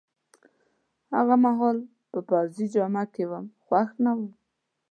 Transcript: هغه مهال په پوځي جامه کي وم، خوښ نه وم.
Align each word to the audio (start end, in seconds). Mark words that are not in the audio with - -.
هغه 1.15 1.35
مهال 1.45 1.77
په 2.09 2.19
پوځي 2.29 2.65
جامه 2.73 3.03
کي 3.13 3.23
وم، 3.29 3.45
خوښ 3.65 3.89
نه 4.03 4.11
وم. 4.17 4.31